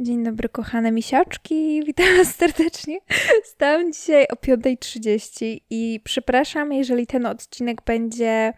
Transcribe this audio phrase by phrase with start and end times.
[0.00, 1.82] Dzień dobry, kochane misiaczki.
[1.86, 2.98] Witam was serdecznie.
[3.44, 8.52] Stałam dzisiaj o 5.30 i przepraszam, jeżeli ten odcinek będzie.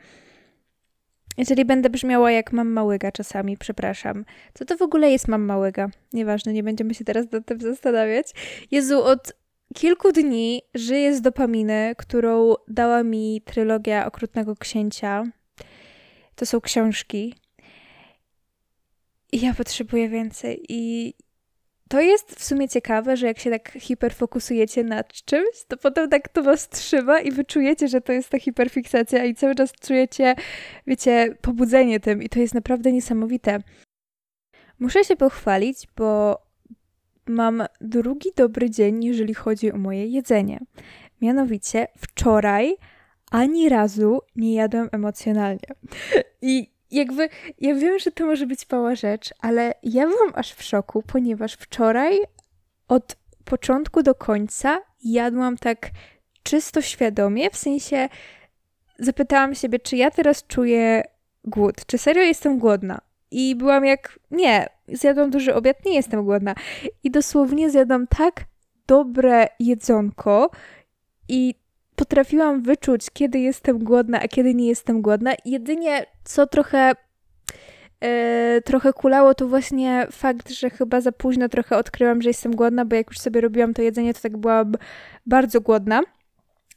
[1.39, 4.25] Jeżeli będę brzmiała jak mam małyga czasami, przepraszam.
[4.55, 5.89] Co to w ogóle jest mam małyga?
[6.13, 8.27] Nieważne, nie będziemy się teraz nad tym zastanawiać.
[8.71, 9.33] Jezu, od
[9.75, 15.25] kilku dni żyję z dopaminy, którą dała mi trylogia Okrutnego Księcia.
[16.35, 17.35] To są książki.
[19.33, 20.65] I ja potrzebuję więcej.
[20.69, 21.15] I
[21.91, 26.29] to jest w sumie ciekawe, że jak się tak hiperfokusujecie nad czymś, to potem tak
[26.29, 30.35] to was trzyma i wy czujecie, że to jest ta hiperfiksacja i cały czas czujecie,
[30.87, 33.59] wiecie, pobudzenie tym i to jest naprawdę niesamowite.
[34.79, 36.39] Muszę się pochwalić, bo
[37.27, 40.61] mam drugi dobry dzień, jeżeli chodzi o moje jedzenie.
[41.23, 42.77] Mianowicie wczoraj
[43.31, 45.69] ani razu nie jadłem emocjonalnie.
[46.43, 50.63] I jakby, ja wiem, że to może być mała rzecz, ale ja byłam aż w
[50.63, 52.19] szoku, ponieważ wczoraj
[52.89, 55.91] od początku do końca jadłam tak
[56.43, 58.09] czysto świadomie, w sensie
[58.99, 61.03] zapytałam siebie, czy ja teraz czuję
[61.45, 63.01] głód, czy serio jestem głodna.
[63.31, 66.55] I byłam jak, nie, zjadłam duży obiad, nie jestem głodna.
[67.05, 68.45] I dosłownie zjadłam tak
[68.87, 70.51] dobre jedzonko
[71.29, 71.55] i
[72.01, 75.33] potrafiłam wyczuć, kiedy jestem głodna, a kiedy nie jestem głodna.
[75.45, 76.93] Jedynie co trochę
[78.55, 82.85] Yy, trochę kulało, to właśnie fakt, że chyba za późno trochę odkryłam, że jestem głodna,
[82.85, 84.73] bo jak już sobie robiłam to jedzenie, to tak byłam
[85.27, 86.01] bardzo głodna.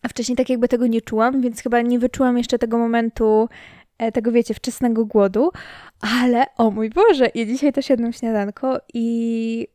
[0.02, 3.50] A wcześniej tak jakby tego nie czułam, więc chyba nie wyczułam jeszcze tego momentu,
[3.98, 5.52] e, tego wiecie, wczesnego głodu.
[6.24, 9.68] Ale o mój Boże, ja dzisiaj też jadłam śniadanko i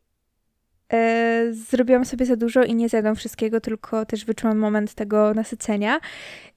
[0.93, 6.01] e, zrobiłam sobie za dużo i nie zjadłam wszystkiego, tylko też wyczułam moment tego nasycenia.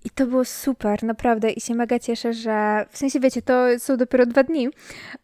[0.06, 1.52] I to było super, naprawdę.
[1.52, 4.70] I się mega cieszę, że w sensie wiecie, to są dopiero dwa dni,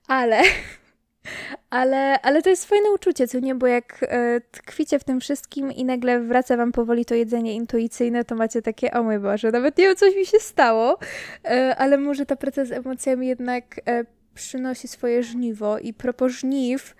[0.07, 0.41] ale.
[1.69, 3.55] Ale, ale to jest fajne uczucie, co nie?
[3.55, 8.25] Bo jak e, tkwicie w tym wszystkim i nagle wraca wam powoli to jedzenie intuicyjne,
[8.25, 10.99] to macie takie, o mój Boże, nawet nie wiem, coś mi się stało,
[11.45, 14.05] e, ale może ta praca z emocjami jednak e,
[14.37, 16.95] przynosi swoje żniwo i propos żniw,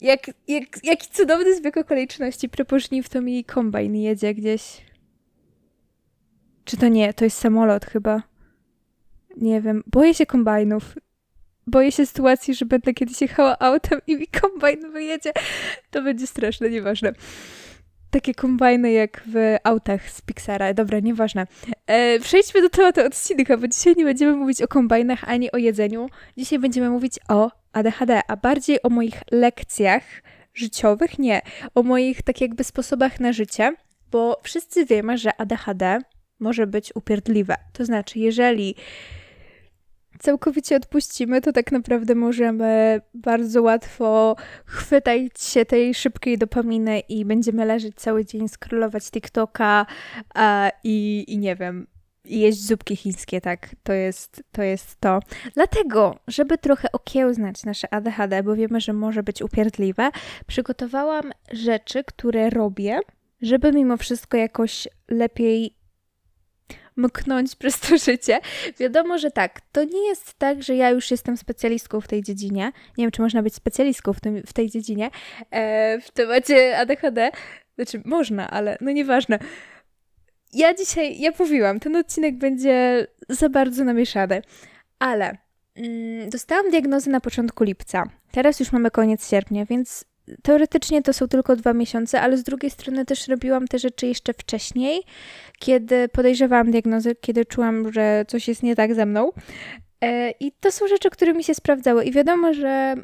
[0.00, 4.86] jak, jak, jaki cudowny zbieg okoliczności, propos żniw to mi kombajn jedzie gdzieś.
[6.64, 7.14] Czy to nie?
[7.14, 8.22] To jest samolot chyba.
[9.36, 9.82] Nie wiem.
[9.86, 10.94] Boję się kombajnów.
[11.66, 15.32] Boję się sytuacji, że będę kiedyś jechała autem i mi kombajn wyjedzie.
[15.90, 17.12] To będzie straszne, nieważne
[18.10, 20.74] takie kombajny jak w autach z Pixara.
[20.74, 21.46] Dobra, nieważne.
[21.86, 26.08] E, przejdźmy do tematu odcinka, bo dzisiaj nie będziemy mówić o kombajnach ani o jedzeniu.
[26.36, 30.02] Dzisiaj będziemy mówić o ADHD, a bardziej o moich lekcjach
[30.54, 31.42] życiowych, nie,
[31.74, 33.74] o moich tak jakby sposobach na życie,
[34.10, 35.98] bo wszyscy wiemy, że ADHD
[36.40, 37.54] może być upierdliwe.
[37.72, 38.74] To znaczy, jeżeli
[40.18, 47.64] całkowicie odpuścimy, to tak naprawdę możemy bardzo łatwo chwytać się tej szybkiej dopaminy i będziemy
[47.64, 49.86] leżeć cały dzień, scrollować TikToka
[50.34, 51.86] a, i, i nie wiem,
[52.24, 55.20] jeść zupki chińskie, tak, to jest, to jest to.
[55.54, 60.10] Dlatego, żeby trochę okiełznać nasze ADHD, bo wiemy, że może być upierdliwe,
[60.46, 63.00] przygotowałam rzeczy, które robię,
[63.42, 65.75] żeby mimo wszystko jakoś lepiej
[66.96, 68.40] mknąć przez to życie.
[68.78, 72.72] Wiadomo, że tak, to nie jest tak, że ja już jestem specjalistką w tej dziedzinie.
[72.98, 75.10] Nie wiem, czy można być specjalistką w, tym, w tej dziedzinie,
[75.50, 77.30] e, w temacie ADHD.
[77.74, 79.38] Znaczy, można, ale no nieważne.
[80.52, 84.42] Ja dzisiaj, ja mówiłam, ten odcinek będzie za bardzo namieszany,
[84.98, 85.36] ale
[85.76, 88.04] mm, dostałam diagnozę na początku lipca.
[88.30, 90.04] Teraz już mamy koniec sierpnia, więc
[90.42, 94.32] teoretycznie to są tylko dwa miesiące, ale z drugiej strony też robiłam te rzeczy jeszcze
[94.32, 95.02] wcześniej,
[95.58, 99.32] kiedy podejrzewałam diagnozę, kiedy czułam, że coś jest nie tak ze mną.
[100.00, 102.04] E, I to są rzeczy, które mi się sprawdzały.
[102.04, 102.94] I wiadomo, że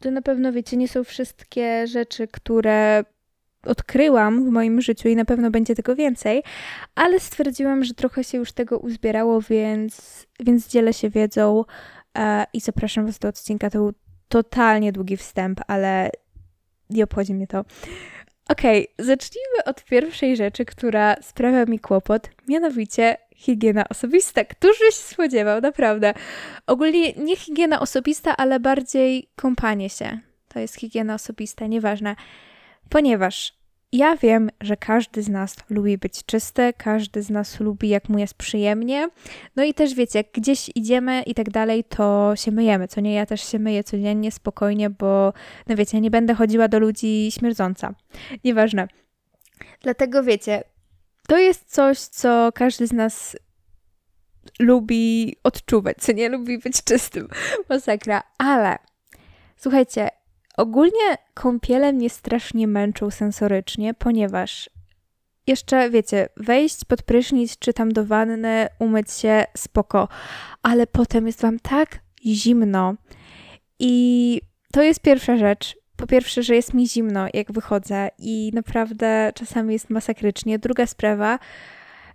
[0.00, 3.04] to na pewno, wiecie, nie są wszystkie rzeczy, które
[3.62, 6.42] odkryłam w moim życiu i na pewno będzie tego więcej,
[6.94, 11.64] ale stwierdziłam, że trochę się już tego uzbierało, więc, więc dzielę się wiedzą
[12.18, 13.70] e, i zapraszam Was do odcinka.
[13.70, 13.92] To był
[14.28, 16.10] totalnie długi wstęp, ale
[16.90, 17.64] nie obchodzi mnie to.
[18.48, 24.44] Okej, okay, zacznijmy od pierwszej rzeczy, która sprawia mi kłopot, mianowicie higiena osobista.
[24.44, 26.14] Któż by się spodziewał, naprawdę.
[26.66, 30.18] Ogólnie nie higiena osobista, ale bardziej kąpanie się.
[30.48, 32.16] To jest higiena osobista, nieważne.
[32.88, 33.55] Ponieważ
[33.92, 38.18] ja wiem, że każdy z nas lubi być czysty, każdy z nas lubi, jak mu
[38.18, 39.08] jest przyjemnie.
[39.56, 43.14] No i też wiecie, jak gdzieś idziemy i tak dalej, to się myjemy, co nie?
[43.14, 45.32] Ja też się myję codziennie, spokojnie, bo
[45.66, 47.94] no wiecie, nie będę chodziła do ludzi śmierdząca.
[48.44, 48.88] Nieważne.
[49.80, 50.62] Dlatego wiecie,
[51.28, 53.36] to jest coś, co każdy z nas
[54.58, 57.28] lubi odczuwać, co nie lubi być czystym.
[57.68, 58.22] Masakra.
[58.38, 58.76] Ale
[59.56, 60.08] słuchajcie,
[60.56, 64.70] ogólnie kąpiele mnie strasznie męczą sensorycznie, ponieważ
[65.46, 70.08] jeszcze, wiecie, wejść pod prysznic czy tam do wanny, umyć się, spoko,
[70.62, 72.94] ale potem jest wam tak zimno
[73.78, 74.40] i
[74.72, 75.76] to jest pierwsza rzecz.
[75.96, 80.58] Po pierwsze, że jest mi zimno, jak wychodzę i naprawdę czasami jest masakrycznie.
[80.58, 81.38] Druga sprawa,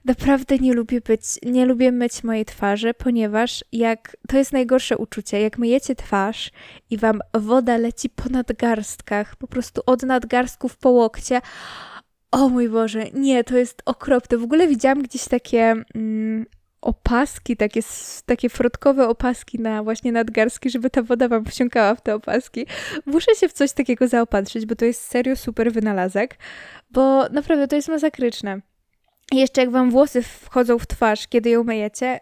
[0.05, 5.41] naprawdę nie lubię być, nie lubię myć mojej twarzy, ponieważ jak, to jest najgorsze uczucie,
[5.41, 6.51] jak myjecie twarz
[6.89, 11.41] i wam woda leci po nadgarstkach, po prostu od nadgarstków po łokcie,
[12.31, 14.37] o mój Boże, nie, to jest okropne.
[14.37, 16.45] W ogóle widziałam gdzieś takie mm,
[16.81, 17.81] opaski, takie,
[18.25, 22.65] takie frotkowe opaski na właśnie nadgarstki, żeby ta woda wam wsiąkała w te opaski.
[23.05, 26.37] Muszę się w coś takiego zaopatrzyć, bo to jest serio super wynalazek,
[26.91, 28.61] bo naprawdę to jest masakryczne.
[29.31, 32.19] I jeszcze jak wam włosy wchodzą w twarz, kiedy ją myjecie,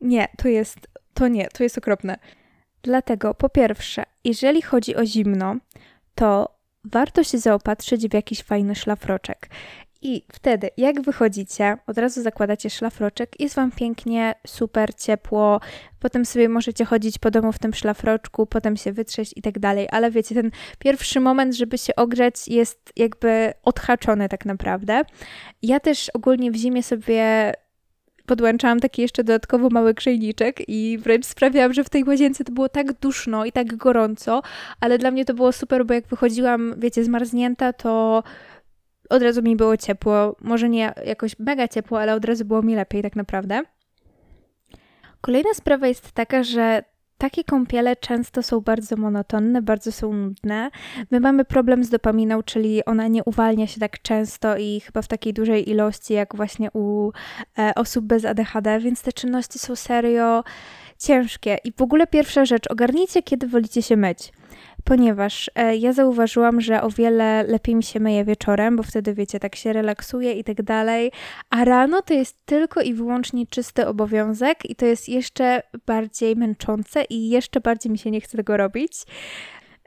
[0.00, 0.78] nie, to jest,
[1.14, 2.18] to nie, to jest okropne.
[2.82, 5.56] Dlatego po pierwsze, jeżeli chodzi o zimno,
[6.14, 9.48] to warto się zaopatrzyć w jakiś fajny szlafroczek.
[10.02, 15.60] I wtedy, jak wychodzicie, od razu zakładacie szlafroczek, jest Wam pięknie, super, ciepło,
[16.00, 19.88] potem sobie możecie chodzić po domu w tym szlafroczku, potem się wytrzeć i tak dalej,
[19.90, 25.02] ale wiecie, ten pierwszy moment, żeby się ogrzeć jest jakby odhaczony tak naprawdę.
[25.62, 27.52] Ja też ogólnie w zimie sobie
[28.26, 32.68] podłączałam taki jeszcze dodatkowo mały grzejniczek i wręcz sprawiałam, że w tej łazience to było
[32.68, 34.42] tak duszno i tak gorąco,
[34.80, 38.22] ale dla mnie to było super, bo jak wychodziłam, wiecie, zmarznięta, to
[39.08, 40.36] od razu mi było ciepło.
[40.40, 43.62] Może nie jakoś mega ciepło, ale od razu było mi lepiej tak naprawdę.
[45.20, 46.82] Kolejna sprawa jest taka, że
[47.18, 50.70] takie kąpiele często są bardzo monotonne, bardzo są nudne.
[51.10, 55.08] My mamy problem z dopaminą, czyli ona nie uwalnia się tak często i chyba w
[55.08, 57.12] takiej dużej ilości, jak właśnie u
[57.58, 60.44] e, osób bez ADHD, więc te czynności są serio
[60.98, 61.58] ciężkie.
[61.64, 64.32] I w ogóle pierwsza rzecz, ogarnijcie, kiedy wolicie się myć
[64.88, 69.40] ponieważ e, ja zauważyłam, że o wiele lepiej mi się myje wieczorem, bo wtedy wiecie,
[69.40, 71.12] tak się relaksuje i tak dalej,
[71.50, 77.04] a rano to jest tylko i wyłącznie czysty obowiązek i to jest jeszcze bardziej męczące
[77.04, 78.92] i jeszcze bardziej mi się nie chce tego robić.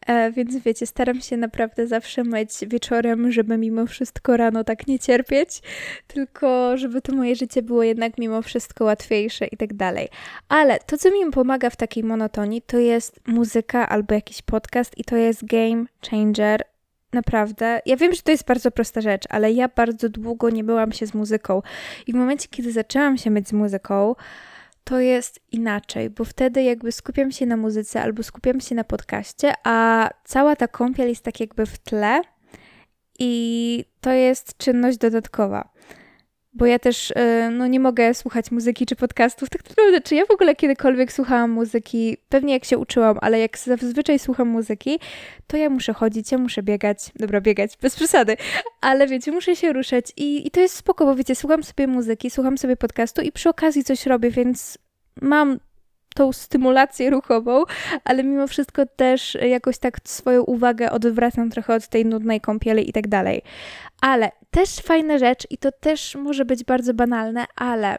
[0.07, 4.99] E, więc wiecie, staram się naprawdę zawsze myć wieczorem, żeby mimo wszystko rano tak nie
[4.99, 5.61] cierpieć,
[6.07, 10.07] tylko żeby to moje życie było jednak mimo wszystko łatwiejsze i tak dalej.
[10.49, 15.03] Ale to, co mi pomaga w takiej monotonii, to jest muzyka albo jakiś podcast i
[15.03, 16.63] to jest game changer.
[17.13, 17.81] Naprawdę.
[17.85, 21.05] Ja wiem, że to jest bardzo prosta rzecz, ale ja bardzo długo nie byłam się
[21.05, 21.61] z muzyką.
[22.07, 24.15] I w momencie, kiedy zaczęłam się myć z muzyką,
[24.83, 29.53] to jest inaczej, bo wtedy jakby skupiam się na muzyce albo skupiam się na podcaście,
[29.63, 32.21] a cała ta kąpiel jest tak jakby w tle
[33.19, 35.70] i to jest czynność dodatkowa.
[36.53, 37.13] Bo ja też y,
[37.51, 39.49] no, nie mogę słuchać muzyki czy podcastów.
[39.49, 42.17] Tak naprawdę, czy ja w ogóle kiedykolwiek słuchałam muzyki?
[42.29, 44.99] Pewnie jak się uczyłam, ale jak zazwyczaj słucham muzyki,
[45.47, 47.11] to ja muszę chodzić, ja muszę biegać.
[47.15, 48.37] Dobra, biegać, bez przesady.
[48.81, 52.29] Ale wiecie, muszę się ruszać i, i to jest spoko, bo wiecie, słucham sobie muzyki,
[52.29, 54.77] słucham sobie podcastu i przy okazji coś robię, więc
[55.21, 55.59] mam
[56.15, 57.63] tą stymulację ruchową,
[58.03, 62.93] ale mimo wszystko też jakoś tak swoją uwagę odwracam trochę od tej nudnej kąpieli i
[62.93, 63.41] tak dalej.
[64.01, 67.97] Ale też fajna rzecz i to też może być bardzo banalne, ale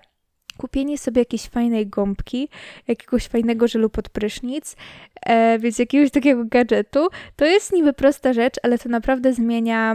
[0.56, 2.48] kupienie sobie jakiejś fajnej gąbki,
[2.88, 4.76] jakiegoś fajnego żelu pod prysznic,
[5.26, 9.94] e, więc jakiegoś takiego gadżetu, to jest niby prosta rzecz, ale to naprawdę zmienia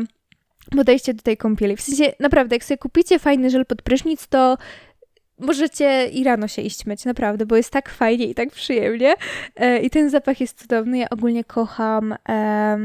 [0.76, 1.76] podejście do tej kąpieli.
[1.76, 4.58] W sensie, naprawdę, jak sobie kupicie fajny żel pod prysznic, to
[5.40, 9.14] możecie i rano się iść myć, naprawdę, bo jest tak fajnie i tak przyjemnie.
[9.56, 10.98] E, I ten zapach jest cudowny.
[10.98, 12.16] Ja ogólnie kocham.
[12.30, 12.78] E,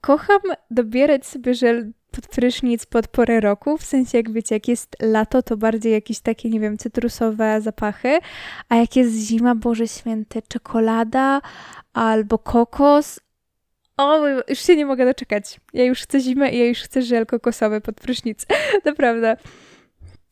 [0.00, 0.40] kocham
[0.70, 5.42] dobierać sobie żel pod prysznic pod porę roku, w sensie jak wiecie, jak jest lato,
[5.42, 8.18] to bardziej jakieś takie, nie wiem, cytrusowe zapachy,
[8.68, 11.40] a jak jest zima, Boże Święty, czekolada
[11.92, 13.20] albo kokos,
[13.96, 15.60] o, już się nie mogę doczekać.
[15.72, 18.46] Ja już chcę zimę i ja już chcę żel kokosowy pod prysznic.
[18.84, 19.36] Naprawdę.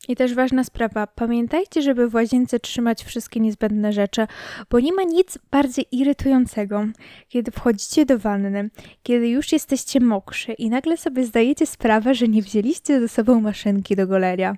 [0.08, 4.26] I też ważna sprawa, pamiętajcie, żeby w łazience trzymać wszystkie niezbędne rzeczy,
[4.70, 6.84] bo nie ma nic bardziej irytującego,
[7.28, 8.70] kiedy wchodzicie do wanny,
[9.02, 13.96] kiedy już jesteście mokrzy i nagle sobie zdajecie sprawę, że nie wzięliście ze sobą maszynki
[13.96, 14.54] do golenia.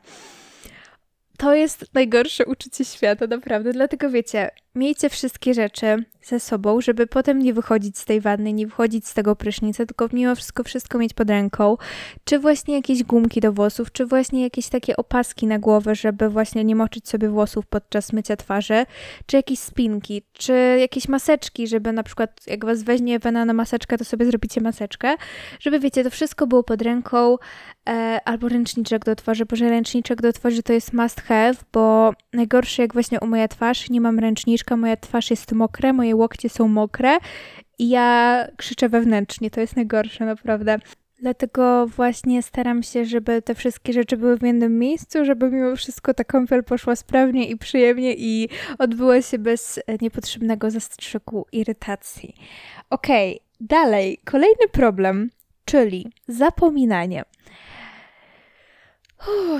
[1.40, 3.72] To jest najgorsze uczucie świata, naprawdę.
[3.72, 8.66] Dlatego wiecie, miejcie wszystkie rzeczy ze sobą, żeby potem nie wychodzić z tej wanny, nie
[8.66, 11.76] wychodzić z tego prysznica, tylko mimo wszystko wszystko mieć pod ręką.
[12.24, 16.64] Czy właśnie jakieś gumki do włosów, czy właśnie jakieś takie opaski na głowę, żeby właśnie
[16.64, 18.86] nie moczyć sobie włosów podczas mycia twarzy,
[19.26, 23.98] czy jakieś spinki, czy jakieś maseczki, żeby na przykład jak was weźmie wena na maseczkę,
[23.98, 25.16] to sobie zrobicie maseczkę,
[25.60, 27.36] żeby wiecie, to wszystko było pod ręką,
[27.88, 32.12] e, albo ręczniczek do twarzy, bo że ręczniczek do twarzy to jest must have, bo
[32.32, 36.48] najgorsze jak właśnie u moja twarz, nie mam ręczniczka, moja twarz jest mokra, moje łokcie
[36.48, 37.18] są mokre
[37.78, 40.78] i ja krzyczę wewnętrznie, to jest najgorsze naprawdę.
[41.22, 46.14] Dlatego właśnie staram się, żeby te wszystkie rzeczy były w jednym miejscu, żeby mimo wszystko
[46.14, 48.48] ta kąpiel poszła sprawnie i przyjemnie i
[48.78, 52.34] odbyła się bez niepotrzebnego zastrzyku irytacji.
[52.90, 54.20] Okej, okay, dalej.
[54.24, 55.30] Kolejny problem,
[55.64, 57.22] czyli zapominanie.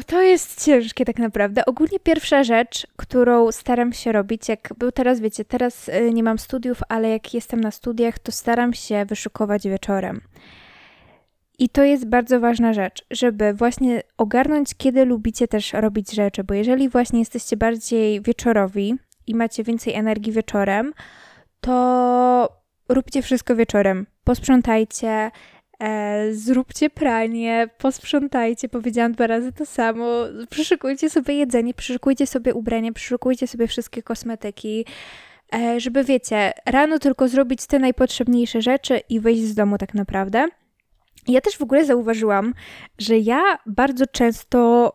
[0.07, 1.67] To jest ciężkie tak naprawdę.
[1.67, 6.38] Ogólnie pierwsza rzecz, którą staram się robić, jak był teraz, wiecie, teraz y, nie mam
[6.38, 10.21] studiów, ale jak jestem na studiach, to staram się wyszukować wieczorem.
[11.59, 16.55] I to jest bardzo ważna rzecz, żeby właśnie ogarnąć, kiedy lubicie też robić rzeczy, bo
[16.55, 18.95] jeżeli właśnie jesteście bardziej wieczorowi
[19.26, 20.93] i macie więcej energii wieczorem,
[21.61, 22.49] to
[22.88, 24.07] róbcie wszystko wieczorem.
[24.25, 25.31] Posprzątajcie,
[25.80, 30.25] e, zróbcie pranie, posprzątajcie, powiedziałam dwa razy to samo.
[30.50, 34.84] Przyszykujcie sobie jedzenie, przyszykujcie sobie ubranie, przyszykujcie sobie wszystkie kosmetyki.
[35.54, 40.49] E, żeby wiecie, rano tylko zrobić te najpotrzebniejsze rzeczy i wyjść z domu tak naprawdę.
[41.28, 42.54] Ja też w ogóle zauważyłam,
[42.99, 44.92] że ja bardzo często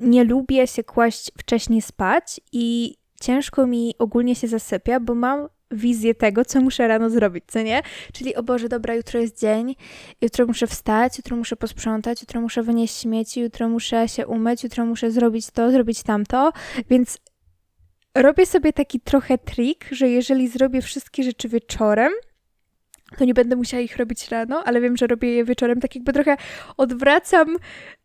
[0.00, 6.14] nie lubię się kłaść wcześniej spać i ciężko mi ogólnie się zasypia, bo mam wizję
[6.14, 7.82] tego, co muszę rano zrobić, co nie?
[8.12, 9.76] Czyli, o Boże, dobra, jutro jest dzień,
[10.20, 14.86] jutro muszę wstać, jutro muszę posprzątać, jutro muszę wynieść śmieci, jutro muszę się umyć, jutro
[14.86, 16.52] muszę zrobić to, zrobić tamto,
[16.90, 17.18] więc
[18.14, 22.12] robię sobie taki trochę trik, że jeżeli zrobię wszystkie rzeczy wieczorem,
[23.18, 26.12] to nie będę musiała ich robić rano, ale wiem, że robię je wieczorem, tak jakby
[26.12, 26.36] trochę
[26.76, 27.56] odwracam,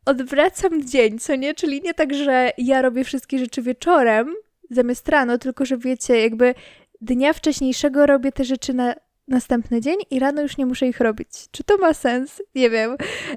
[0.05, 1.53] odwracam dzień, co nie?
[1.53, 4.33] Czyli nie tak, że ja robię wszystkie rzeczy wieczorem
[4.69, 6.55] zamiast rano, tylko że wiecie, jakby
[7.01, 8.95] dnia wcześniejszego robię te rzeczy na
[9.27, 11.29] następny dzień i rano już nie muszę ich robić.
[11.51, 12.41] Czy to ma sens?
[12.55, 12.95] Nie wiem.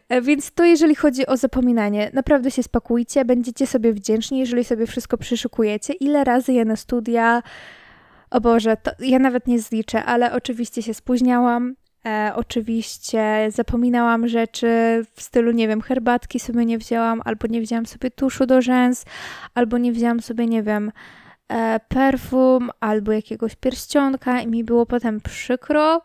[0.08, 4.86] E, więc to jeżeli chodzi o zapominanie, naprawdę się spakujcie, będziecie sobie wdzięczni, jeżeli sobie
[4.86, 5.92] wszystko przyszykujecie.
[5.92, 7.42] Ile razy ja na studia
[8.30, 11.74] o Boże, to ja nawet nie zliczę, ale oczywiście się spóźniałam.
[12.06, 14.68] E, oczywiście zapominałam rzeczy
[15.14, 19.04] w stylu, nie wiem, herbatki sobie nie wzięłam, albo nie wzięłam sobie tuszu do rzęs,
[19.54, 20.92] albo nie wzięłam sobie, nie wiem,
[21.88, 26.02] perfum, albo jakiegoś pierścionka i mi było potem przykro.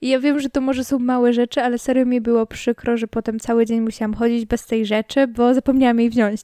[0.00, 3.08] I ja wiem, że to może są małe rzeczy, ale serio mi było przykro, że
[3.08, 6.42] potem cały dzień musiałam chodzić bez tej rzeczy, bo zapomniałam jej wziąć.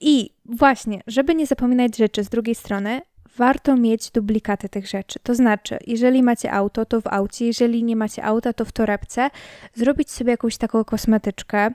[0.00, 3.00] I właśnie, żeby nie zapominać rzeczy z drugiej strony,
[3.36, 5.18] warto mieć duplikaty tych rzeczy.
[5.22, 9.30] To znaczy, jeżeli macie auto, to w aucie, jeżeli nie macie auta, to w torebce,
[9.74, 11.70] zrobić sobie jakąś taką kosmetyczkę,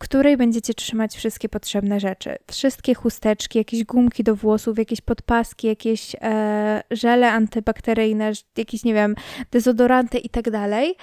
[0.00, 2.36] której będziecie trzymać wszystkie potrzebne rzeczy.
[2.50, 9.14] Wszystkie chusteczki, jakieś gumki do włosów, jakieś podpaski, jakieś e, żele antybakteryjne, jakieś, nie wiem,
[9.50, 10.96] dezodoranty tak dalej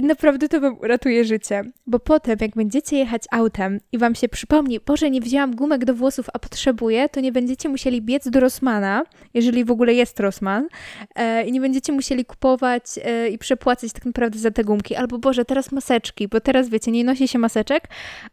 [0.00, 4.28] i naprawdę to wam uratuje życie, bo potem, jak będziecie jechać autem i wam się
[4.28, 8.40] przypomni, Boże, nie wzięłam gumek do włosów, a potrzebuję, to nie będziecie musieli biec do
[8.40, 9.04] Rossmana,
[9.34, 10.68] jeżeli w ogóle jest Rossman,
[11.14, 14.96] e, i nie będziecie musieli kupować e, i przepłacać tak naprawdę za te gumki.
[14.96, 17.84] Albo Boże, teraz maseczki, bo teraz wiecie, nie nosi się maseczek,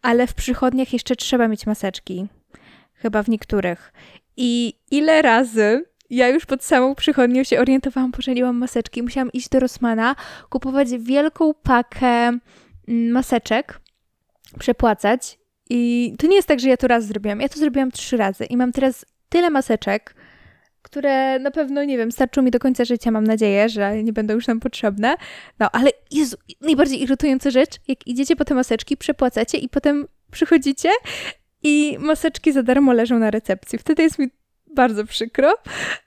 [0.02, 2.28] ale w przychodniach jeszcze trzeba mieć maseczki.
[2.94, 3.94] Chyba w niektórych.
[4.38, 9.04] I ile razy ja już pod samą przychodnią się orientowałam, pożeliłam maseczki.
[9.04, 10.16] Musiałam iść do Rossmana,
[10.50, 12.42] kupować wielką pakę mm,
[13.12, 13.80] maseczek,
[14.60, 15.40] przepłacać.
[15.70, 17.42] I to nie jest tak, że ja to raz zrobiłam.
[17.42, 20.16] Ja to zrobiłam trzy razy i mam teraz tyle maseczek,
[20.82, 24.34] które na pewno, nie wiem, starczą mi do końca życia, mam nadzieję, że nie będą
[24.34, 25.16] już nam potrzebne.
[25.60, 30.90] No, ale Jezu, najbardziej irytująca rzecz, jak idziecie po te maseczki, przepłacacie i potem przychodzicie
[31.64, 33.80] i maseczki za darmo leżą na recepcji.
[33.80, 34.28] Wtedy jest mi
[34.76, 35.54] bardzo przykro,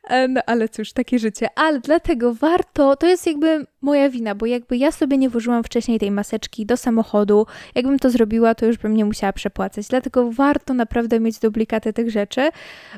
[0.05, 1.49] e, no ale cóż, takie życie.
[1.57, 5.99] Ale dlatego warto, to jest jakby moja wina, bo jakby ja sobie nie włożyłam wcześniej
[5.99, 9.89] tej maseczki do samochodu, jakbym to zrobiła, to już bym nie musiała przepłacać.
[9.89, 12.49] Dlatego warto naprawdę mieć duplikaty tych rzeczy,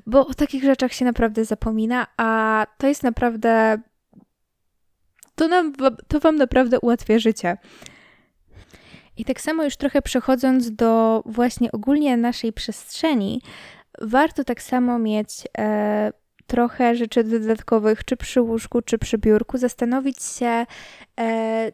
[0.07, 3.79] bo o takich rzeczach się naprawdę zapomina, a to jest naprawdę.
[5.35, 5.73] To, nam,
[6.09, 7.57] to Wam naprawdę ułatwia życie.
[9.17, 13.43] I tak samo już trochę przechodząc do właśnie ogólnie naszej przestrzeni,
[14.03, 15.29] warto tak samo mieć
[15.59, 16.13] e,
[16.47, 20.67] trochę rzeczy dodatkowych, czy przy łóżku, czy przy biurku, zastanowić się,
[21.21, 21.73] e,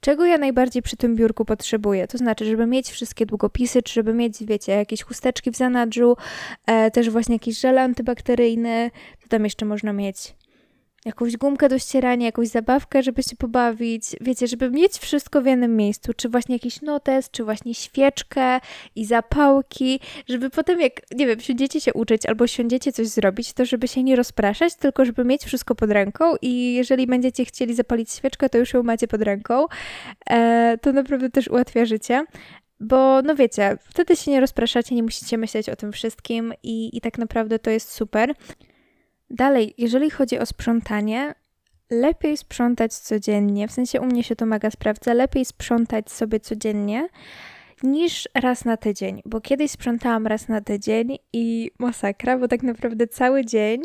[0.00, 2.06] czego ja najbardziej przy tym biurku potrzebuję.
[2.06, 6.16] To znaczy, żeby mieć wszystkie długopisy, czy żeby mieć, wiecie, jakieś chusteczki w zanadrzu,
[6.66, 8.90] e, też właśnie jakiś żel antybakteryjny,
[9.22, 10.34] to tam jeszcze można mieć
[11.06, 15.76] jakąś gumkę do ścierania, jakąś zabawkę, żeby się pobawić, wiecie, żeby mieć wszystko w jednym
[15.76, 18.60] miejscu, czy właśnie jakiś notes, czy właśnie świeczkę
[18.96, 23.64] i zapałki, żeby potem jak, nie wiem, siądziecie się uczyć albo siądziecie coś zrobić, to
[23.64, 28.12] żeby się nie rozpraszać, tylko żeby mieć wszystko pod ręką i jeżeli będziecie chcieli zapalić
[28.12, 29.66] świeczkę, to już ją macie pod ręką.
[30.30, 32.24] E, to naprawdę też ułatwia życie.
[32.80, 37.00] Bo, no wiecie, wtedy się nie rozpraszacie, nie musicie myśleć o tym wszystkim i, i
[37.00, 38.34] tak naprawdę to jest super.
[39.30, 41.34] Dalej, jeżeli chodzi o sprzątanie,
[41.90, 47.08] lepiej sprzątać codziennie, w sensie u mnie się to mega sprawdza, lepiej sprzątać sobie codziennie
[47.82, 53.06] niż raz na tydzień, bo kiedyś sprzątałam raz na tydzień i masakra, bo tak naprawdę
[53.06, 53.82] cały dzień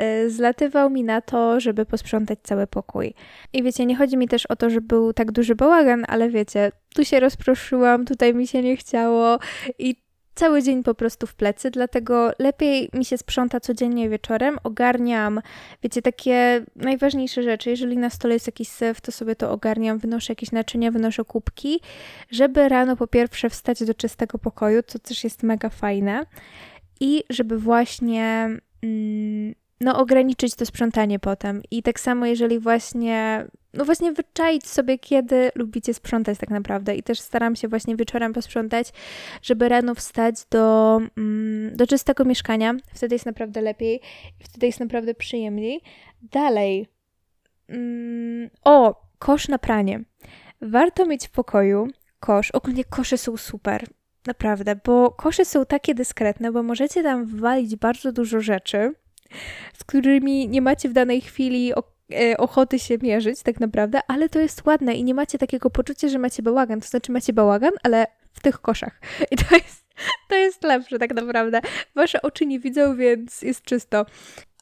[0.00, 3.14] y, zlatywał mi na to, żeby posprzątać cały pokój.
[3.52, 6.72] I wiecie, nie chodzi mi też o to, że był tak duży bałagan, ale wiecie,
[6.94, 9.38] tu się rozproszyłam, tutaj mi się nie chciało
[9.78, 10.05] i
[10.36, 15.40] cały dzień po prostu w plecy, dlatego lepiej mi się sprząta codziennie wieczorem, ogarniam,
[15.82, 17.70] wiecie, takie najważniejsze rzeczy.
[17.70, 21.80] Jeżeli na stole jest jakiś syf, to sobie to ogarniam, wynoszę jakieś naczynia, wynoszę kubki,
[22.30, 26.26] żeby rano po pierwsze wstać do czystego pokoju, co też jest mega fajne
[27.00, 28.48] i żeby właśnie...
[28.82, 31.62] Mm, no, ograniczyć to sprzątanie potem.
[31.70, 33.46] I tak samo, jeżeli właśnie,
[33.76, 36.96] no właśnie wyczaić sobie, kiedy lubicie sprzątać tak naprawdę.
[36.96, 38.92] I też staram się właśnie wieczorem posprzątać,
[39.42, 42.74] żeby rano wstać do, mm, do czystego mieszkania.
[42.94, 44.00] Wtedy jest naprawdę lepiej
[44.40, 45.80] i wtedy jest naprawdę przyjemniej.
[46.22, 46.88] Dalej.
[47.68, 50.00] Mm, o, kosz na pranie.
[50.60, 51.88] Warto mieć w pokoju
[52.20, 52.50] kosz.
[52.50, 53.86] Ogólnie kosze są super.
[54.26, 58.92] Naprawdę, bo kosze są takie dyskretne, bo możecie tam wwalić bardzo dużo rzeczy
[59.74, 61.74] z którymi nie macie w danej chwili
[62.38, 66.18] ochoty się mierzyć tak naprawdę, ale to jest ładne i nie macie takiego poczucia, że
[66.18, 66.80] macie bałagan.
[66.80, 69.00] To znaczy macie bałagan, ale w tych koszach.
[69.30, 69.86] I to jest,
[70.28, 71.60] to jest lepsze tak naprawdę.
[71.94, 74.06] Wasze oczy nie widzą, więc jest czysto.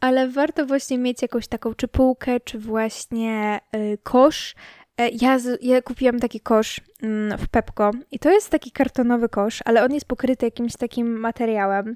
[0.00, 4.54] Ale warto właśnie mieć jakąś taką czy półkę, czy właśnie y, kosz,
[4.98, 9.62] e, ja, ja, kupiłam taki kosz mm, w Pepko i to jest taki kartonowy kosz,
[9.64, 11.94] ale on jest pokryty jakimś takim materiałem.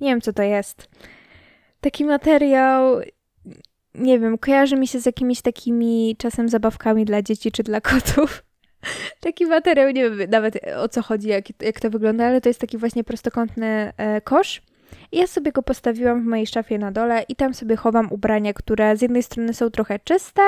[0.00, 0.88] Nie wiem, co to jest
[1.80, 3.00] taki materiał,
[3.94, 8.44] nie wiem, kojarzy mi się z jakimiś takimi czasem zabawkami dla dzieci czy dla kotów.
[9.20, 12.60] Taki materiał, nie wiem nawet o co chodzi, jak, jak to wygląda, ale to jest
[12.60, 14.62] taki właśnie prostokątny e, kosz.
[15.12, 18.52] I ja sobie go postawiłam w mojej szafie na dole i tam sobie chowam ubrania,
[18.52, 20.42] które z jednej strony są trochę czyste,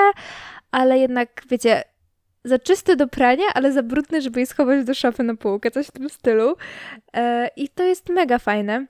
[0.70, 1.82] ale jednak, wiecie,
[2.44, 5.86] za czyste do prania, ale za brudne, żeby je schować do szafy na półkę, coś
[5.86, 6.56] w tym stylu.
[7.14, 8.86] E, I to jest mega fajne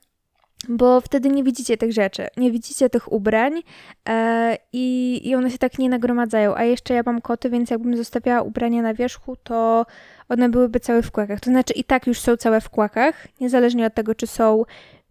[0.68, 3.62] bo wtedy nie widzicie tych rzeczy, nie widzicie tych ubrań
[4.08, 6.54] e, i, i one się tak nie nagromadzają.
[6.56, 9.86] A jeszcze ja mam koty, więc jakbym zostawiała ubrania na wierzchu, to
[10.28, 11.40] one byłyby całe w kłakach.
[11.40, 14.64] To znaczy i tak już są całe w kłakach, niezależnie od tego, czy są,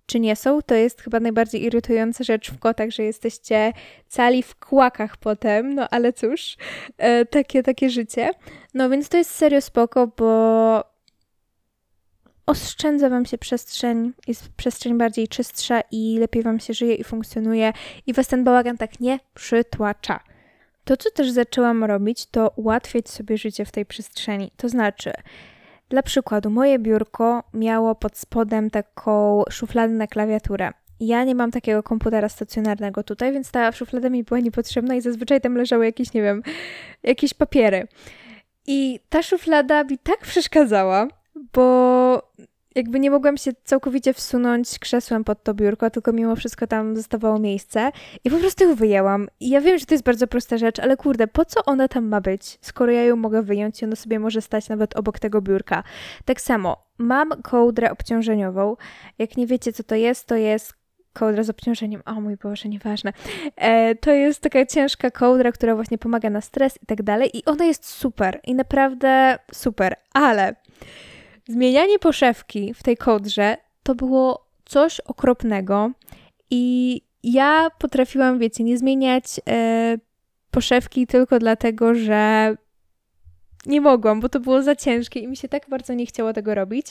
[0.05, 0.61] czy nie są.
[0.61, 3.73] To jest chyba najbardziej irytująca rzecz w kotach, że jesteście
[4.07, 6.57] cali w kłakach potem, no ale cóż,
[6.97, 8.31] e, takie, takie życie.
[8.73, 10.90] No więc to jest serio spoko, bo
[12.45, 17.73] oszczędza Wam się przestrzeń, jest przestrzeń bardziej czystsza i lepiej Wam się żyje i funkcjonuje
[18.07, 20.19] i Was ten bałagan tak nie przytłacza.
[20.83, 24.51] To, co też zaczęłam robić, to ułatwiać sobie życie w tej przestrzeni.
[24.57, 25.13] To znaczy,
[25.89, 30.71] dla przykładu, moje biurko miało pod spodem taką szufladę na klawiaturę.
[30.99, 35.41] Ja nie mam takiego komputera stacjonarnego tutaj, więc ta szuflada mi była niepotrzebna i zazwyczaj
[35.41, 36.43] tam leżały jakieś, nie wiem,
[37.03, 37.87] jakieś papiery.
[38.67, 41.07] I ta szuflada mi tak przeszkadzała,
[41.53, 42.31] bo
[42.75, 47.39] jakby nie mogłam się całkowicie wsunąć krzesłem pod to biurko, tylko mimo wszystko tam zostawało
[47.39, 47.91] miejsce
[48.23, 49.27] i po prostu ją wyjęłam.
[49.39, 52.07] I ja wiem, że to jest bardzo prosta rzecz, ale kurde, po co ona tam
[52.07, 55.41] ma być, skoro ja ją mogę wyjąć i ona sobie może stać nawet obok tego
[55.41, 55.83] biurka.
[56.25, 58.75] Tak samo, mam kołdrę obciążeniową.
[59.19, 60.73] Jak nie wiecie, co to jest, to jest
[61.13, 62.01] kołdra z obciążeniem.
[62.05, 63.13] O mój Boże, nieważne.
[63.55, 67.37] E, to jest taka ciężka kołdra, która właśnie pomaga na stres i tak dalej.
[67.37, 70.55] I ona jest super i naprawdę super, ale
[71.51, 75.91] Zmienianie poszewki w tej kodrze to było coś okropnego
[76.49, 79.97] i ja potrafiłam, wiecie, nie zmieniać e,
[80.51, 82.55] poszewki tylko dlatego, że
[83.65, 86.55] nie mogłam, bo to było za ciężkie i mi się tak bardzo nie chciało tego
[86.55, 86.87] robić.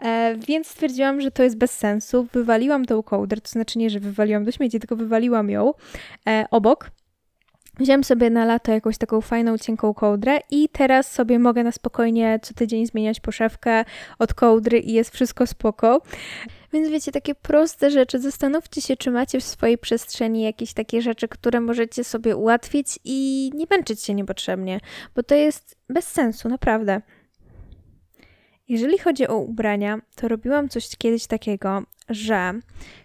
[0.00, 2.26] E, więc stwierdziłam, że to jest bez sensu.
[2.32, 5.72] Wywaliłam tą kołdrę, to znaczy nie, że wywaliłam do śmieci, tylko wywaliłam ją
[6.28, 6.90] e, obok
[7.78, 12.38] Wziąłem sobie na lato jakąś taką fajną, cienką kołdrę i teraz sobie mogę na spokojnie
[12.42, 13.84] co tydzień zmieniać poszewkę
[14.18, 16.02] od kołdry i jest wszystko spoko.
[16.72, 18.20] Więc wiecie, takie proste rzeczy.
[18.20, 23.50] Zastanówcie się, czy macie w swojej przestrzeni jakieś takie rzeczy, które możecie sobie ułatwić i
[23.54, 24.80] nie męczyć się niepotrzebnie,
[25.16, 27.02] bo to jest bez sensu, naprawdę.
[28.68, 32.52] Jeżeli chodzi o ubrania, to robiłam coś kiedyś takiego, że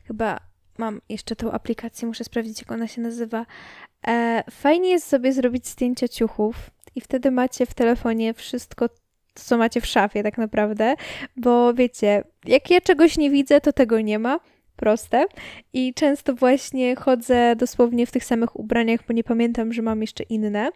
[0.04, 0.49] chyba
[0.80, 3.46] mam jeszcze tą aplikację, muszę sprawdzić, jak ona się nazywa.
[4.08, 6.56] E, fajnie jest sobie zrobić zdjęcia ciuchów
[6.96, 8.90] i wtedy macie w telefonie wszystko,
[9.36, 10.96] co macie w szafie tak naprawdę,
[11.38, 14.40] bo wiecie, jak ja czegoś nie widzę, to tego nie ma.
[14.76, 15.26] Proste.
[15.74, 20.24] I często właśnie chodzę dosłownie w tych samych ubraniach, bo nie pamiętam, że mam jeszcze
[20.24, 20.70] inne.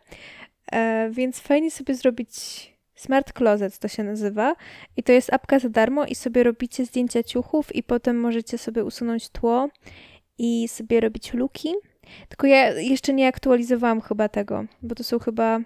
[0.72, 4.56] E, więc fajnie sobie zrobić Smart Closet to się nazywa
[4.98, 8.84] i to jest apka za darmo i sobie robicie zdjęcia ciuchów i potem możecie sobie
[8.84, 9.70] usunąć tło
[10.38, 11.74] i sobie robić luki
[12.30, 15.60] Tylko ja jeszcze nie aktualizowałam chyba tego, bo to są chyba.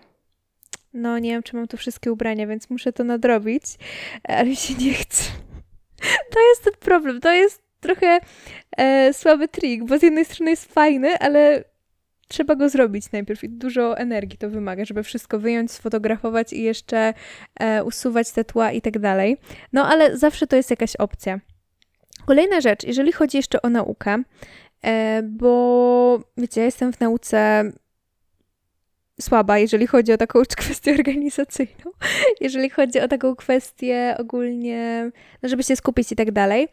[0.93, 3.63] No, nie wiem, czy mam tu wszystkie ubrania, więc muszę to nadrobić,
[4.23, 5.23] ale mi się nie chce.
[6.33, 7.21] To jest ten problem.
[7.21, 8.19] To jest trochę
[8.77, 11.63] e, słaby trik, bo z jednej strony jest fajny, ale
[12.27, 17.13] trzeba go zrobić najpierw i dużo energii to wymaga, żeby wszystko wyjąć, sfotografować i jeszcze
[17.59, 19.37] e, usuwać te tła i tak dalej.
[19.73, 21.39] No ale zawsze to jest jakaś opcja.
[22.25, 24.23] Kolejna rzecz, jeżeli chodzi jeszcze o naukę,
[24.83, 27.71] e, bo wiecie, ja jestem w nauce
[29.21, 31.91] słaba, jeżeli chodzi o taką kwestię organizacyjną,
[32.41, 35.11] jeżeli chodzi o taką kwestię ogólnie,
[35.43, 36.67] no żeby się skupić i tak dalej.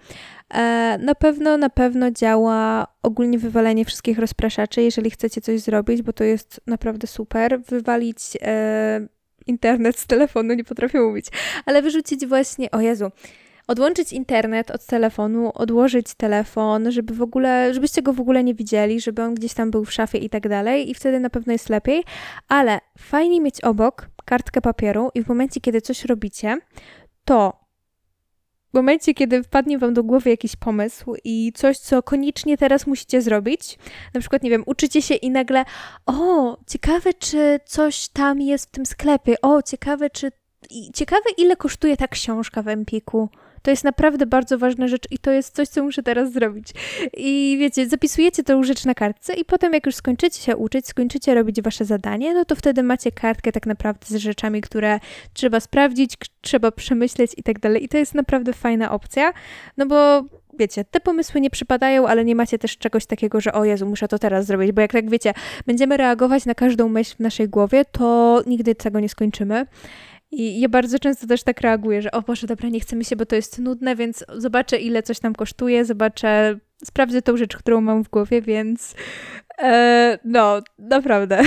[0.55, 6.13] E, na pewno, na pewno działa ogólnie wywalenie wszystkich rozpraszaczy, jeżeli chcecie coś zrobić, bo
[6.13, 7.61] to jest naprawdę super.
[7.61, 9.07] Wywalić e,
[9.47, 11.27] internet z telefonu, nie potrafię mówić,
[11.67, 13.11] ale wyrzucić właśnie, o Jezu,
[13.67, 19.01] odłączyć internet od telefonu, odłożyć telefon, żeby w ogóle, żebyście go w ogóle nie widzieli,
[19.01, 21.69] żeby on gdzieś tam był w szafie i tak dalej i wtedy na pewno jest
[21.69, 22.05] lepiej,
[22.49, 26.59] ale fajnie mieć obok kartkę papieru i w momencie, kiedy coś robicie,
[27.25, 27.65] to
[28.71, 33.23] w momencie, kiedy wpadnie wam do głowy jakiś pomysł i coś, co koniecznie teraz musicie
[33.23, 33.79] zrobić,
[34.15, 35.65] na przykład, nie wiem, uczycie się i nagle,
[36.07, 40.33] o, ciekawe, czy coś tam jest w tym sklepie, o, ciekawe, czy
[40.95, 43.29] ciekawe, ile kosztuje ta książka w Empiku.
[43.65, 46.69] To jest naprawdę bardzo ważna rzecz i to jest coś, co muszę teraz zrobić.
[47.17, 51.35] I wiecie, zapisujecie tę rzecz na kartce i potem jak już skończycie się uczyć, skończycie
[51.35, 55.01] robić wasze zadanie, no to wtedy macie kartkę tak naprawdę z rzeczami, które
[55.33, 57.85] trzeba sprawdzić, trzeba przemyśleć i tak dalej.
[57.85, 59.33] I to jest naprawdę fajna opcja,
[59.77, 60.25] no bo
[60.59, 64.09] wiecie, te pomysły nie przypadają, ale nie macie też czegoś takiego, że o Jezu, muszę
[64.09, 65.35] to teraz zrobić, bo jak tak wiecie,
[65.67, 69.67] będziemy reagować na każdą myśl w naszej głowie, to nigdy tego nie skończymy.
[70.37, 73.27] I ja bardzo często też tak reaguję, że o Boże, dobra, nie chcemy się, bo
[73.27, 78.05] to jest nudne, więc zobaczę, ile coś tam kosztuje, zobaczę, sprawdzę tą rzecz, którą mam
[78.05, 78.95] w głowie, więc
[79.59, 81.43] e, no, naprawdę.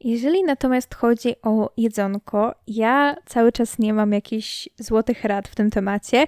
[0.00, 5.70] Jeżeli natomiast chodzi o jedzonko, ja cały czas nie mam jakichś złotych rad w tym
[5.70, 6.24] temacie.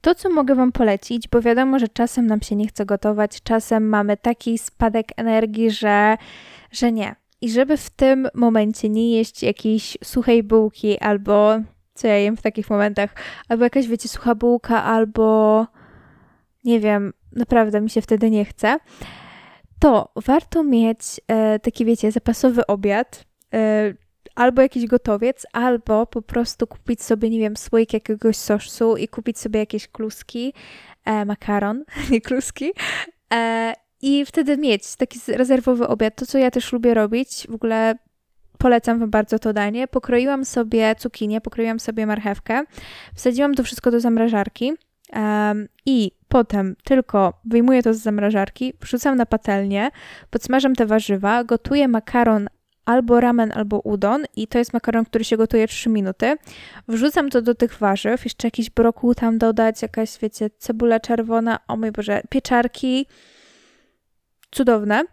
[0.00, 3.88] To, co mogę Wam polecić, bo wiadomo, że czasem nam się nie chce gotować, czasem
[3.88, 6.16] mamy taki spadek energii, że,
[6.72, 7.21] że nie.
[7.42, 11.58] I żeby w tym momencie nie jeść jakiejś suchej bułki albo
[11.94, 13.14] co ja jem w takich momentach,
[13.48, 15.66] albo jakaś, wiecie, sucha bułka, albo
[16.64, 18.76] nie wiem, naprawdę mi się wtedy nie chce,
[19.78, 23.24] to warto mieć e, taki, wiecie, zapasowy obiad,
[23.54, 23.94] e,
[24.34, 29.38] albo jakiś gotowiec, albo po prostu kupić sobie, nie wiem, słoik jakiegoś sosu i kupić
[29.38, 30.52] sobie jakieś kluski,
[31.04, 32.72] e, makaron, nie kluski,
[33.32, 36.14] e, i wtedy mieć taki rezerwowy obiad.
[36.14, 37.94] To, co ja też lubię robić, w ogóle
[38.58, 39.88] polecam Wam bardzo to danie.
[39.88, 42.62] Pokroiłam sobie cukinię, pokroiłam sobie marchewkę,
[43.14, 44.72] wsadziłam to wszystko do zamrażarki
[45.12, 49.90] um, i potem tylko wyjmuję to z zamrażarki, wrzucam na patelnię,
[50.30, 52.48] podsmażam te warzywa, gotuję makaron
[52.84, 56.36] albo ramen, albo udon i to jest makaron, który się gotuje 3 minuty.
[56.88, 61.76] Wrzucam to do tych warzyw, jeszcze jakiś brokuł tam dodać, jakaś, wiecie, cebula czerwona, o
[61.76, 63.06] mój Boże, pieczarki,
[64.52, 65.04] cudowne.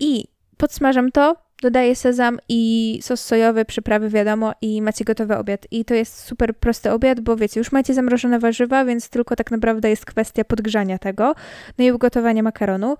[0.00, 0.24] I
[0.56, 5.66] podsmażam to, dodaję sezam i sos sojowy, przyprawy wiadomo i macie gotowy obiad.
[5.70, 9.50] I to jest super prosty obiad, bo wiecie, już macie zamrożone warzywa, więc tylko tak
[9.50, 11.34] naprawdę jest kwestia podgrzania tego,
[11.78, 12.96] no i ugotowania makaronu.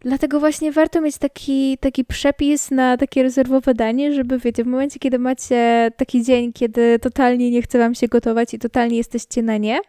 [0.00, 4.98] Dlatego właśnie warto mieć taki, taki przepis na takie rezerwowe danie, żeby wiecie, w momencie,
[4.98, 9.56] kiedy macie taki dzień, kiedy totalnie nie chce wam się gotować i totalnie jesteście na
[9.56, 9.80] nie,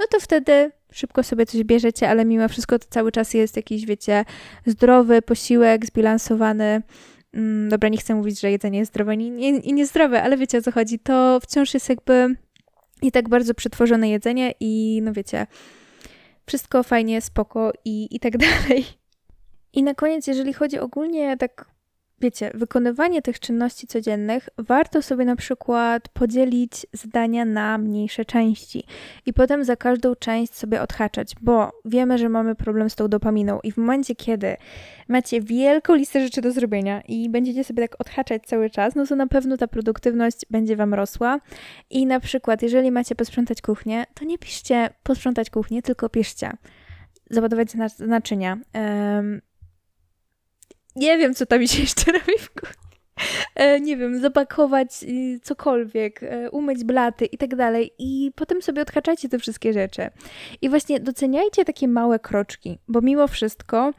[0.00, 3.86] no to wtedy szybko sobie coś bierzecie, ale mimo wszystko to cały czas jest jakiś,
[3.86, 4.24] wiecie,
[4.66, 6.82] zdrowy posiłek, zbilansowany.
[7.34, 10.58] Mm, dobra, nie chcę mówić, że jedzenie jest zdrowe i, nie, i niezdrowe, ale wiecie
[10.58, 10.98] o co chodzi.
[10.98, 12.36] To wciąż jest jakby
[13.02, 15.46] i tak bardzo przetworzone jedzenie i no wiecie,
[16.46, 18.84] wszystko fajnie, spoko i, i tak dalej.
[19.72, 21.69] I na koniec, jeżeli chodzi ogólnie tak
[22.20, 28.84] wiecie, wykonywanie tych czynności codziennych warto sobie na przykład podzielić zadania na mniejsze części
[29.26, 33.60] i potem za każdą część sobie odhaczać, bo wiemy, że mamy problem z tą dopaminą
[33.62, 34.56] i w momencie, kiedy
[35.08, 39.16] macie wielką listę rzeczy do zrobienia i będziecie sobie tak odhaczać cały czas, no to
[39.16, 41.40] na pewno ta produktywność będzie Wam rosła.
[41.90, 46.52] I na przykład, jeżeli macie posprzątać kuchnię, to nie piszcie posprzątać kuchnię, tylko piszcie
[47.30, 48.58] załadować naczynia,
[50.96, 52.90] nie wiem, co tam się jeszcze robi w kuchni.
[53.54, 57.92] E, nie wiem, zapakować y, cokolwiek, e, umyć blaty i tak dalej.
[57.98, 60.10] I potem sobie odhaczajcie te wszystkie rzeczy.
[60.62, 63.92] I właśnie doceniajcie takie małe kroczki, bo mimo wszystko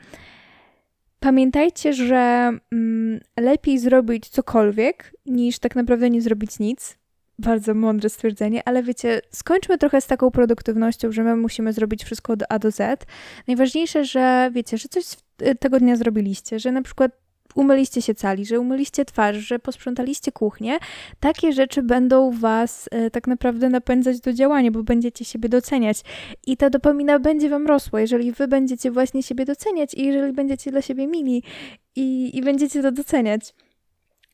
[1.19, 6.97] pamiętajcie, że mm, lepiej zrobić cokolwiek, niż tak naprawdę nie zrobić nic.
[7.39, 12.33] Bardzo mądre stwierdzenie, ale wiecie, skończmy trochę z taką produktywnością, że my musimy zrobić wszystko
[12.33, 13.05] od A do Z.
[13.47, 15.05] Najważniejsze, że wiecie, że coś
[15.59, 17.11] tego dnia zrobiliście, że na przykład
[17.55, 20.77] umyliście się cali, że umyliście twarz, że posprzątaliście kuchnię,
[21.19, 26.01] takie rzeczy będą was e, tak naprawdę napędzać do działania, bo będziecie siebie doceniać.
[26.47, 30.71] I ta dopamina będzie wam rosła, jeżeli wy będziecie właśnie siebie doceniać i jeżeli będziecie
[30.71, 31.43] dla siebie mili
[31.95, 33.53] i, i będziecie to doceniać.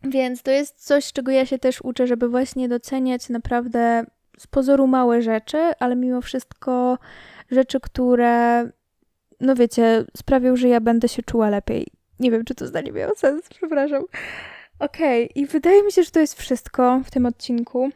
[0.10, 4.06] Więc to jest coś, czego ja się też uczę, żeby właśnie doceniać naprawdę
[4.39, 6.98] z pozoru małe rzeczy, ale mimo wszystko
[7.52, 8.63] rzeczy, które,
[9.39, 11.88] no wiecie, sprawią, że ja będę się czuła lepiej.
[12.20, 14.04] Nie wiem, czy to zdanie miało sens, przepraszam.
[14.80, 15.43] Okej, okay.
[15.43, 17.89] i wydaje mi się, że to jest wszystko w tym odcinku.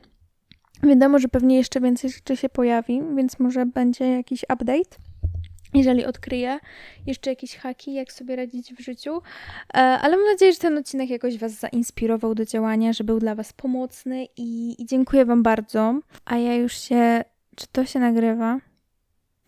[0.83, 5.10] Wiadomo, że pewnie jeszcze więcej rzeczy się pojawi, więc może będzie jakiś update
[5.73, 6.59] jeżeli odkryję
[7.07, 9.21] jeszcze jakieś haki, jak sobie radzić w życiu.
[9.73, 13.35] E, ale mam nadzieję, że ten odcinek jakoś Was zainspirował do działania, że był dla
[13.35, 15.99] Was pomocny i, i dziękuję Wam bardzo.
[16.25, 17.23] A ja już się.
[17.55, 18.59] Czy to się nagrywa?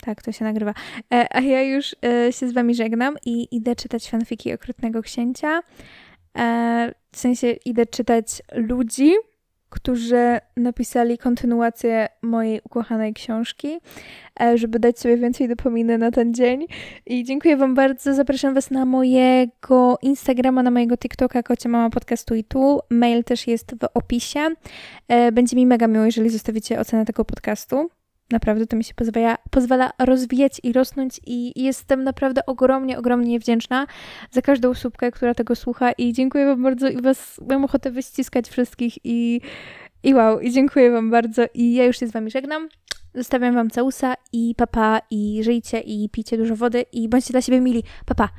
[0.02, 0.74] Tak, to się nagrywa.
[1.14, 5.62] E, a ja już e, się z Wami żegnam i idę czytać fanfiki Okrutnego Księcia.
[7.12, 9.14] W sensie idę czytać ludzi,
[9.74, 13.80] którzy napisali kontynuację mojej ukochanej książki,
[14.42, 16.66] e, żeby dać sobie więcej dopominy na ten dzień.
[17.06, 18.14] I dziękuję Wam bardzo.
[18.14, 22.80] Zapraszam Was na mojego Instagrama, na mojego TikToka, Kocie Mama Podcastu i tu.
[22.90, 24.40] Mail też jest w opisie.
[25.08, 27.90] E, będzie mi mega miło, jeżeli zostawicie ocenę tego podcastu.
[28.34, 33.88] Naprawdę to mi się pozwala, pozwala rozwijać i rosnąć i jestem naprawdę ogromnie, ogromnie wdzięczna
[34.32, 38.50] za każdą słupkę, która tego słucha i dziękuję Wam bardzo i Was mam ochotę wyściskać
[38.50, 39.42] wszystkich i,
[40.04, 42.70] i wow, i dziękuję Wam bardzo i ja już się z Wami żegnam.
[43.16, 47.62] Zostawiam Wam całusa i papa i żyjcie i pijcie dużo wody i bądźcie dla siebie
[47.62, 47.84] mili.
[48.06, 48.30] Papa.